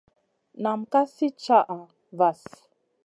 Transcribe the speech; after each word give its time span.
Nam 0.63 0.81
ka 0.91 1.01
sli 1.13 1.27
caha 1.43 1.77
vahl. 2.17 2.47